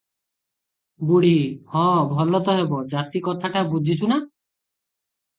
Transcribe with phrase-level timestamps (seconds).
[1.09, 1.33] ବୁଢ଼ୀ–
[1.75, 4.19] ହଁ ଭଲ ତ ହେବ; ଜାତି କଥାଟା ବୁଝିଛୁ ନା?